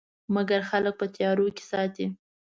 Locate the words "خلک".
0.69-0.93